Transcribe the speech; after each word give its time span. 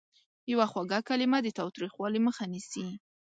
یوه 0.51 0.65
خوږه 0.71 0.99
کلمه 1.09 1.37
د 1.43 1.47
تاوتریخوالي 1.57 2.19
مخه 2.27 2.43
نیسي. 2.51 2.85